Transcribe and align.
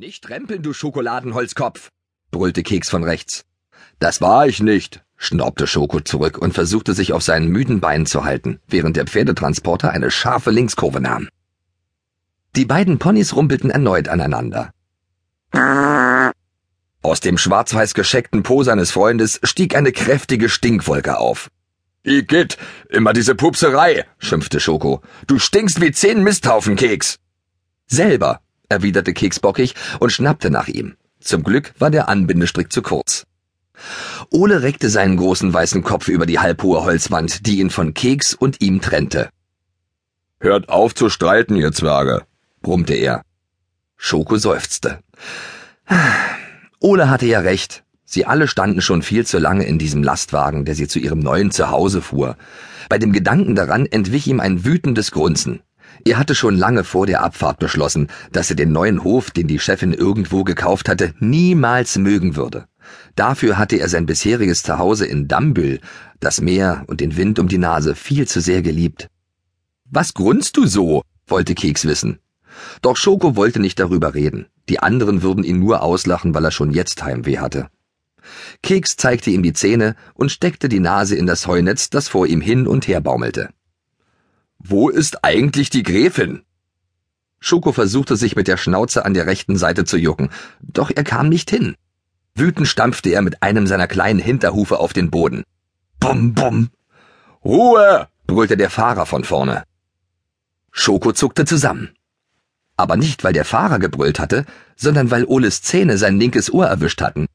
Nicht 0.00 0.24
trempeln, 0.24 0.62
du 0.62 0.72
Schokoladenholzkopf, 0.72 1.90
brüllte 2.30 2.62
Keks 2.62 2.88
von 2.88 3.04
rechts. 3.04 3.44
Das 3.98 4.22
war 4.22 4.46
ich 4.46 4.60
nicht, 4.60 5.04
schnaubte 5.18 5.66
Schoko 5.66 6.00
zurück 6.00 6.38
und 6.38 6.54
versuchte 6.54 6.94
sich 6.94 7.12
auf 7.12 7.22
seinen 7.22 7.48
müden 7.48 7.80
Beinen 7.80 8.06
zu 8.06 8.24
halten, 8.24 8.60
während 8.66 8.96
der 8.96 9.04
Pferdetransporter 9.04 9.90
eine 9.90 10.10
scharfe 10.10 10.50
Linkskurve 10.52 11.02
nahm. 11.02 11.28
Die 12.56 12.64
beiden 12.64 12.98
Ponys 12.98 13.36
rumpelten 13.36 13.68
erneut 13.68 14.08
aneinander. 14.08 14.72
Aus 17.02 17.20
dem 17.20 17.36
schwarz-weiß 17.36 17.92
gescheckten 17.92 18.42
Po 18.42 18.62
seines 18.62 18.92
Freundes 18.92 19.38
stieg 19.42 19.76
eine 19.76 19.92
kräftige 19.92 20.48
Stinkwolke 20.48 21.18
auf. 21.18 21.50
Igitt, 22.04 22.56
immer 22.88 23.12
diese 23.12 23.34
Pupserei, 23.34 24.06
schimpfte 24.16 24.60
Schoko. 24.60 25.02
Du 25.26 25.38
stinkst 25.38 25.82
wie 25.82 25.92
zehn 25.92 26.22
Misthaufen, 26.22 26.76
Keks. 26.76 27.18
Selber, 27.86 28.40
erwiderte 28.70 29.12
Keks 29.12 29.40
bockig 29.40 29.74
und 29.98 30.10
schnappte 30.10 30.50
nach 30.50 30.68
ihm. 30.68 30.96
Zum 31.20 31.42
Glück 31.42 31.74
war 31.78 31.90
der 31.90 32.08
Anbindestrick 32.08 32.72
zu 32.72 32.80
kurz. 32.80 33.26
Ole 34.30 34.62
reckte 34.62 34.88
seinen 34.88 35.16
großen 35.16 35.52
weißen 35.52 35.82
Kopf 35.82 36.08
über 36.08 36.26
die 36.26 36.38
halbhohe 36.38 36.84
Holzwand, 36.84 37.46
die 37.46 37.60
ihn 37.60 37.70
von 37.70 37.94
Keks 37.94 38.34
und 38.34 38.60
ihm 38.60 38.80
trennte. 38.80 39.30
Hört 40.38 40.68
auf 40.68 40.94
zu 40.94 41.10
streiten, 41.10 41.56
ihr 41.56 41.72
Zwerge, 41.72 42.22
brummte 42.62 42.94
er. 42.94 43.22
Schoko 43.96 44.36
seufzte. 44.38 45.00
Ole 46.80 47.10
hatte 47.10 47.26
ja 47.26 47.40
recht. 47.40 47.84
Sie 48.04 48.24
alle 48.24 48.48
standen 48.48 48.80
schon 48.80 49.02
viel 49.02 49.26
zu 49.26 49.38
lange 49.38 49.64
in 49.64 49.78
diesem 49.78 50.02
Lastwagen, 50.02 50.64
der 50.64 50.74
sie 50.74 50.88
zu 50.88 50.98
ihrem 50.98 51.20
neuen 51.20 51.50
Zuhause 51.50 52.00
fuhr. 52.00 52.36
Bei 52.88 52.98
dem 52.98 53.12
Gedanken 53.12 53.54
daran 53.54 53.86
entwich 53.86 54.26
ihm 54.26 54.40
ein 54.40 54.64
wütendes 54.64 55.12
Grunzen. 55.12 55.60
Er 56.04 56.18
hatte 56.18 56.34
schon 56.34 56.56
lange 56.56 56.84
vor 56.84 57.06
der 57.06 57.22
Abfahrt 57.22 57.58
beschlossen, 57.58 58.08
dass 58.32 58.50
er 58.50 58.56
den 58.56 58.72
neuen 58.72 59.04
Hof, 59.04 59.30
den 59.30 59.46
die 59.46 59.58
Chefin 59.58 59.92
irgendwo 59.92 60.44
gekauft 60.44 60.88
hatte, 60.88 61.14
niemals 61.18 61.98
mögen 61.98 62.36
würde. 62.36 62.66
Dafür 63.16 63.58
hatte 63.58 63.76
er 63.76 63.88
sein 63.88 64.06
bisheriges 64.06 64.62
Zuhause 64.62 65.06
in 65.06 65.28
Dambüll, 65.28 65.80
das 66.20 66.40
Meer 66.40 66.84
und 66.86 67.00
den 67.00 67.16
Wind 67.16 67.38
um 67.38 67.48
die 67.48 67.58
Nase 67.58 67.94
viel 67.94 68.26
zu 68.26 68.40
sehr 68.40 68.62
geliebt. 68.62 69.08
Was 69.84 70.14
grunzt 70.14 70.56
du 70.56 70.66
so? 70.66 71.02
wollte 71.26 71.54
Keks 71.54 71.84
wissen. 71.84 72.18
Doch 72.82 72.96
Schoko 72.96 73.36
wollte 73.36 73.60
nicht 73.60 73.78
darüber 73.78 74.14
reden. 74.14 74.46
Die 74.68 74.80
anderen 74.80 75.22
würden 75.22 75.44
ihn 75.44 75.58
nur 75.58 75.82
auslachen, 75.82 76.34
weil 76.34 76.44
er 76.44 76.50
schon 76.50 76.72
jetzt 76.72 77.02
Heimweh 77.02 77.38
hatte. 77.38 77.68
Keks 78.62 78.96
zeigte 78.96 79.30
ihm 79.30 79.42
die 79.42 79.52
Zähne 79.52 79.96
und 80.14 80.30
steckte 80.30 80.68
die 80.68 80.80
Nase 80.80 81.16
in 81.16 81.26
das 81.26 81.46
Heunetz, 81.46 81.90
das 81.90 82.08
vor 82.08 82.26
ihm 82.26 82.40
hin 82.40 82.66
und 82.66 82.86
her 82.86 83.00
baumelte. 83.00 83.50
Wo 84.62 84.90
ist 84.90 85.24
eigentlich 85.24 85.70
die 85.70 85.82
Gräfin? 85.82 86.42
Schoko 87.40 87.72
versuchte 87.72 88.16
sich 88.16 88.36
mit 88.36 88.46
der 88.46 88.58
Schnauze 88.58 89.06
an 89.06 89.14
der 89.14 89.26
rechten 89.26 89.56
Seite 89.56 89.86
zu 89.86 89.96
jucken, 89.96 90.28
doch 90.60 90.90
er 90.94 91.02
kam 91.02 91.30
nicht 91.30 91.48
hin. 91.48 91.76
Wütend 92.34 92.68
stampfte 92.68 93.08
er 93.08 93.22
mit 93.22 93.42
einem 93.42 93.66
seiner 93.66 93.86
kleinen 93.86 94.20
Hinterhufe 94.20 94.78
auf 94.78 94.92
den 94.92 95.10
Boden. 95.10 95.44
Bum, 95.98 96.34
bum. 96.34 96.68
Ruhe! 97.42 98.08
brüllte 98.26 98.58
der 98.58 98.68
Fahrer 98.68 99.06
von 99.06 99.24
vorne. 99.24 99.64
Schoko 100.70 101.12
zuckte 101.12 101.46
zusammen. 101.46 101.90
Aber 102.76 102.96
nicht, 102.96 103.24
weil 103.24 103.32
der 103.32 103.46
Fahrer 103.46 103.78
gebrüllt 103.78 104.20
hatte, 104.20 104.44
sondern 104.76 105.10
weil 105.10 105.24
Oles 105.24 105.62
Zähne 105.62 105.96
sein 105.96 106.18
linkes 106.18 106.52
Ohr 106.52 106.66
erwischt 106.66 107.00
hatten. 107.00 107.26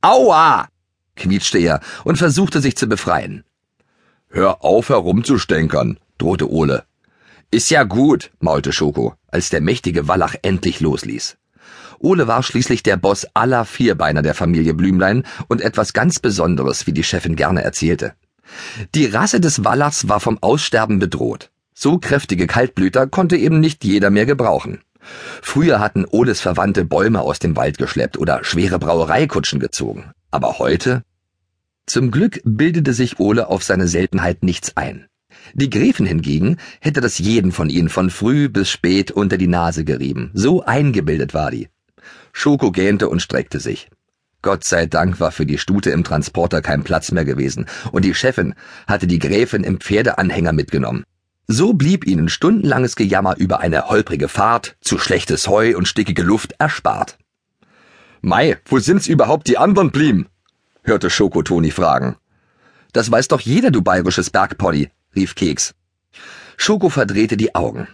Aua! 0.00 0.68
quietschte 1.14 1.58
er 1.58 1.80
und 2.02 2.18
versuchte 2.18 2.60
sich 2.60 2.76
zu 2.76 2.88
befreien. 2.88 3.44
Hör 4.28 4.64
auf 4.64 4.88
herumzustänkern, 4.88 5.98
drohte 6.22 6.50
Ole. 6.50 6.84
Ist 7.50 7.70
ja 7.70 7.82
gut, 7.82 8.30
maulte 8.38 8.72
Schoko, 8.72 9.14
als 9.28 9.50
der 9.50 9.60
mächtige 9.60 10.08
Wallach 10.08 10.36
endlich 10.42 10.80
losließ. 10.80 11.36
Ole 11.98 12.26
war 12.26 12.42
schließlich 12.42 12.82
der 12.82 12.96
Boss 12.96 13.26
aller 13.34 13.64
Vierbeiner 13.64 14.22
der 14.22 14.34
Familie 14.34 14.74
Blümlein 14.74 15.24
und 15.48 15.60
etwas 15.60 15.92
ganz 15.92 16.18
Besonderes, 16.18 16.86
wie 16.86 16.92
die 16.92 17.04
Chefin 17.04 17.36
gerne 17.36 17.62
erzählte. 17.62 18.14
Die 18.94 19.06
Rasse 19.06 19.40
des 19.40 19.64
Wallachs 19.64 20.08
war 20.08 20.20
vom 20.20 20.38
Aussterben 20.40 20.98
bedroht. 20.98 21.50
So 21.74 21.98
kräftige 21.98 22.46
Kaltblüter 22.46 23.06
konnte 23.06 23.36
eben 23.36 23.60
nicht 23.60 23.84
jeder 23.84 24.10
mehr 24.10 24.26
gebrauchen. 24.26 24.80
Früher 25.42 25.80
hatten 25.80 26.06
Oles 26.08 26.40
Verwandte 26.40 26.84
Bäume 26.84 27.20
aus 27.20 27.38
dem 27.40 27.56
Wald 27.56 27.78
geschleppt 27.78 28.16
oder 28.16 28.44
schwere 28.44 28.78
Brauereikutschen 28.78 29.58
gezogen. 29.58 30.12
Aber 30.30 30.58
heute? 30.58 31.02
Zum 31.86 32.10
Glück 32.10 32.40
bildete 32.44 32.92
sich 32.92 33.18
Ole 33.18 33.48
auf 33.48 33.64
seine 33.64 33.88
Seltenheit 33.88 34.44
nichts 34.44 34.76
ein. 34.76 35.06
Die 35.54 35.70
Gräfin 35.70 36.06
hingegen 36.06 36.56
hätte 36.80 37.00
das 37.00 37.18
jeden 37.18 37.52
von 37.52 37.68
ihnen 37.68 37.88
von 37.88 38.10
früh 38.10 38.48
bis 38.48 38.70
spät 38.70 39.10
unter 39.10 39.36
die 39.36 39.48
Nase 39.48 39.84
gerieben. 39.84 40.30
So 40.34 40.64
eingebildet 40.64 41.34
war 41.34 41.50
die. 41.50 41.68
Schoko 42.32 42.70
gähnte 42.72 43.08
und 43.08 43.20
streckte 43.20 43.60
sich. 43.60 43.88
Gott 44.40 44.64
sei 44.64 44.86
Dank 44.86 45.20
war 45.20 45.30
für 45.30 45.46
die 45.46 45.58
Stute 45.58 45.90
im 45.90 46.02
Transporter 46.02 46.62
kein 46.62 46.82
Platz 46.82 47.12
mehr 47.12 47.24
gewesen, 47.24 47.66
und 47.92 48.04
die 48.04 48.14
Chefin 48.14 48.54
hatte 48.88 49.06
die 49.06 49.20
Gräfin 49.20 49.62
im 49.62 49.78
Pferdeanhänger 49.78 50.52
mitgenommen. 50.52 51.04
So 51.46 51.74
blieb 51.74 52.06
ihnen 52.06 52.28
stundenlanges 52.28 52.96
Gejammer 52.96 53.36
über 53.36 53.60
eine 53.60 53.88
holprige 53.88 54.28
Fahrt, 54.28 54.76
zu 54.80 54.98
schlechtes 54.98 55.46
Heu 55.48 55.76
und 55.76 55.86
stickige 55.86 56.22
Luft 56.22 56.54
erspart. 56.58 57.18
Mei, 58.20 58.58
wo 58.64 58.78
sind's 58.78 59.06
überhaupt 59.06 59.48
die 59.48 59.58
anderen 59.58 59.90
blieben? 59.90 60.26
hörte 60.82 61.10
Schoko 61.10 61.42
Toni 61.42 61.70
fragen. 61.70 62.16
Das 62.92 63.10
weiß 63.10 63.28
doch 63.28 63.40
jeder, 63.40 63.70
du 63.70 63.82
bayerisches 63.82 64.30
Bergpony, 64.30 64.90
rief 65.14 65.34
Keks. 65.34 65.74
Schoko 66.56 66.88
verdrehte 66.88 67.36
die 67.36 67.54
Augen. 67.54 67.88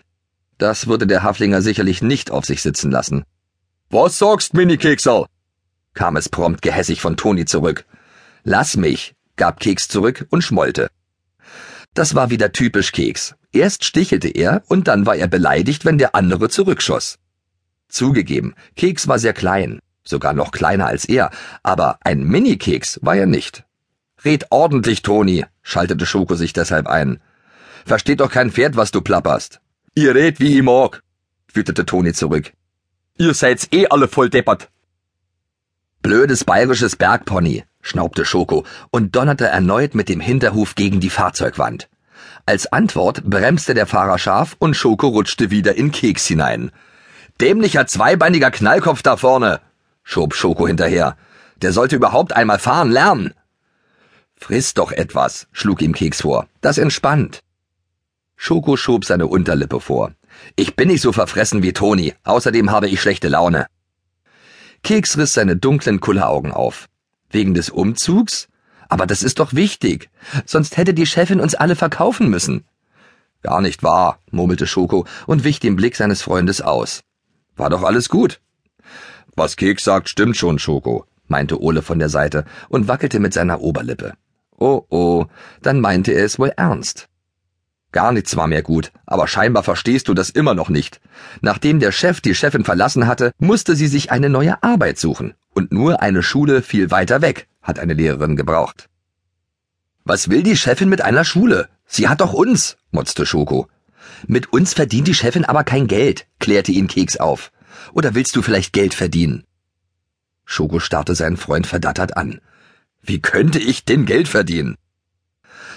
Das 0.59 0.87
würde 0.87 1.07
der 1.07 1.23
Haflinger 1.23 1.63
sicherlich 1.63 2.03
nicht 2.03 2.31
auf 2.31 2.45
sich 2.45 2.63
sitzen 2.63 2.91
lassen. 2.91 3.25
Was 3.91 4.19
sagst, 4.19 4.55
Mini-Keksal? 4.55 5.27
kam 5.95 6.17
es 6.17 6.29
prompt 6.29 6.63
gehässig 6.63 7.01
von 7.01 7.17
Toni 7.17 7.45
zurück. 7.45 7.85
Lass 8.45 8.77
mich, 8.77 9.15
gab 9.37 9.61
Keks 9.61 9.89
zurück 9.89 10.27
und 10.31 10.43
schmollte. 10.43 10.91
Das 11.95 12.15
war 12.15 12.31
wieder 12.31 12.53
typisch 12.53 12.93
Keks. 12.93 13.35
Erst 13.53 13.85
stichelte 13.85 14.29
er 14.29 14.63
und 14.69 14.89
dann 14.89 15.07
war 15.07 15.17
er 15.17 15.27
beleidigt, 15.27 15.85
wenn 15.85 15.99
der 15.99 16.15
andere 16.15 16.49
zurückschoss. 16.49 17.19
Zugegeben, 17.89 18.55
Keks 18.77 19.09
war 19.09 19.19
sehr 19.19 19.33
klein, 19.33 19.81
sogar 20.05 20.35
noch 20.35 20.51
kleiner 20.51 20.87
als 20.87 21.07
er, 21.07 21.31
aber 21.63 21.99
ein 22.03 22.23
Mini-Keks 22.23 23.01
war 23.03 23.17
er 23.17 23.27
nicht. 23.27 23.65
Red 24.25 24.47
ordentlich, 24.51 25.03
Toni, 25.03 25.45
schaltete 25.63 26.07
Schoko 26.07 26.35
sich 26.35 26.53
deshalb 26.53 26.87
ein. 26.87 27.21
Versteht 27.87 28.21
doch 28.21 28.31
kein 28.31 28.51
Pferd, 28.51 28.77
was 28.77 28.91
du 28.91 29.01
plapperst. 29.01 29.61
Ihr 29.95 30.15
red 30.15 30.41
wie 30.41 30.57
ich 30.57 30.63
mag, 30.63 31.03
wütete 31.53 31.87
Toni 31.87 32.13
zurück. 32.13 32.53
Ihr 33.17 33.35
seid's 33.35 33.69
eh 33.73 33.87
alle 33.89 34.09
voll 34.09 34.31
deppert. 34.31 34.69
Blödes 36.03 36.45
bayerisches 36.45 36.97
Bergpony, 36.97 37.65
schnaubte 37.81 38.25
Schoko 38.25 38.65
und 38.91 39.17
donnerte 39.17 39.47
erneut 39.47 39.95
mit 39.95 40.09
dem 40.09 40.21
Hinterhuf 40.21 40.75
gegen 40.75 41.01
die 41.01 41.11
Fahrzeugwand. 41.11 41.89
Als 42.47 42.73
Antwort 42.73 43.25
bremste 43.25 43.75
der 43.75 43.87
Fahrer 43.87 44.19
scharf 44.19 44.57
und 44.59 44.75
Schoko 44.75 45.09
rutschte 45.09 45.51
wieder 45.51 45.75
in 45.75 45.93
Keks 45.93 46.27
hinein. 46.27 46.71
Dämlicher 47.41 47.87
zweibeiniger 47.87 48.51
Knallkopf 48.51 49.03
da 49.03 49.17
vorne, 49.17 49.61
schob 50.03 50.35
Schoko 50.35 50.67
hinterher. 50.67 51.17
Der 51.63 51.73
sollte 51.73 51.97
überhaupt 51.97 52.33
einmal 52.33 52.59
fahren 52.59 52.91
lernen. 52.91 53.35
Friss 54.39 54.75
doch 54.75 54.93
etwas, 54.93 55.47
schlug 55.53 55.83
ihm 55.83 55.95
Keks 55.95 56.23
vor. 56.23 56.47
Das 56.61 56.79
entspannt. 56.79 57.43
Schoko 58.37 58.77
schob 58.77 59.05
seine 59.05 59.27
Unterlippe 59.27 59.81
vor. 59.81 60.13
Ich 60.57 60.77
bin 60.77 60.89
nicht 60.89 61.03
so 61.03 61.13
verfressen 61.13 61.63
wie 61.63 61.73
Toni, 61.73 62.15
außerdem 62.25 62.71
habe 62.71 62.89
ich 62.89 63.01
schlechte 63.01 63.29
Laune. 63.29 63.67
Keks 64.85 65.19
riss 65.19 65.35
seine 65.35 65.57
dunklen 65.57 66.01
Kulleraugen 66.01 66.53
auf. 66.53 66.89
Wegen 67.31 67.53
des 67.53 67.69
Umzugs? 67.69 68.49
Aber 68.89 69.07
das 69.07 69.23
ist 69.23 69.41
doch 69.41 69.53
wichtig. 69.55 70.09
Sonst 70.47 70.77
hätte 70.77 70.95
die 70.95 71.05
Chefin 71.05 71.41
uns 71.41 71.55
alle 71.55 71.77
verkaufen 71.77 72.31
müssen. 72.31 72.65
Gar 73.43 73.61
nicht 73.61 73.83
wahr, 73.83 74.21
murmelte 74.31 74.67
Schoko 74.67 75.05
und 75.27 75.45
wich 75.45 75.61
dem 75.61 75.77
Blick 75.77 75.97
seines 75.97 76.23
Freundes 76.23 76.63
aus. 76.63 77.03
War 77.57 77.71
doch 77.71 77.83
alles 77.83 78.09
gut. 78.09 78.41
Was 79.35 79.57
Keks 79.57 79.85
sagt, 79.85 80.09
stimmt 80.09 80.37
schon, 80.37 80.59
Schoko, 80.59 81.05
meinte 81.27 81.61
Ole 81.61 81.83
von 81.83 81.99
der 81.99 82.09
Seite 82.09 82.45
und 82.69 82.89
wackelte 82.89 83.19
mit 83.21 83.35
seiner 83.35 83.61
Oberlippe. 83.61 84.15
Oh 84.59 84.85
oh, 84.91 85.27
dann 85.63 85.81
meinte 85.81 86.13
er 86.13 86.25
es 86.25 86.39
wohl 86.39 86.53
ernst. 86.57 87.09
Gar 87.93 88.13
nichts 88.13 88.37
war 88.37 88.49
mehr 88.49 88.63
gut, 88.63 88.93
aber 89.07 89.27
scheinbar 89.29 89.63
verstehst 89.63 90.09
du 90.09 90.15
das 90.15 90.29
immer 90.29 90.55
noch 90.55 90.69
nicht. 90.69 91.01
Nachdem 91.41 91.81
der 91.81 91.93
Chef 91.93 92.21
die 92.21 92.35
Chefin 92.35 92.65
verlassen 92.65 93.07
hatte, 93.07 93.33
musste 93.39 93.77
sie 93.77 93.87
sich 93.87 94.11
eine 94.11 94.29
neue 94.29 94.63
Arbeit 94.63 94.99
suchen. 94.99 95.35
Und 95.55 95.73
nur 95.73 96.03
eine 96.03 96.23
Schule 96.23 96.63
viel 96.63 96.91
weiter 96.91 97.23
weg 97.23 97.49
hat 97.63 97.79
eine 97.79 97.95
Lehrerin 97.95 98.37
gebraucht. 98.37 98.89
Was 100.05 100.29
will 100.29 100.43
die 100.43 100.57
Chefin 100.57 100.89
mit 100.89 101.03
einer 101.03 101.25
Schule? 101.25 101.69
Sie 101.87 102.09
hat 102.09 102.21
doch 102.21 102.33
uns, 102.33 102.77
motzte 102.91 103.25
Schoko. 103.25 103.69
Mit 104.27 104.53
uns 104.53 104.75
verdient 104.75 105.09
die 105.09 105.15
Chefin 105.15 105.45
aber 105.45 105.65
kein 105.65 105.87
Geld, 105.87 106.27
klärte 106.41 106.73
ihn 106.73 106.89
Keks 106.89 107.17
auf. 107.17 107.53
Oder 107.93 108.15
willst 108.15 108.37
du 108.37 108.43
vielleicht 108.43 108.73
Geld 108.73 108.95
verdienen? 108.95 109.45
Schoko 110.45 110.79
starrte 110.79 111.15
seinen 111.15 111.37
Freund 111.37 111.67
verdattert 111.67 112.17
an. 112.17 112.41
Wie 113.09 113.23
könnte 113.23 113.59
ich 113.59 113.87
denn 113.87 114.05
Geld 114.05 114.29
verdienen? 114.29 114.77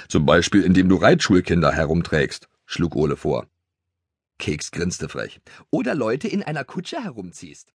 Zum 0.10 0.25
Beispiel, 0.25 0.63
indem 0.63 0.89
du 0.89 0.98
Reitschulkinder 0.98 1.72
herumträgst, 1.72 2.50
schlug 2.66 2.94
Ole 2.98 3.16
vor. 3.16 3.48
Keks 4.38 4.69
grinste 4.72 5.07
frech. 5.07 5.39
Oder 5.69 5.95
Leute 5.95 6.28
in 6.28 6.44
einer 6.44 6.66
Kutsche 6.66 7.01
herumziehst. 7.01 7.72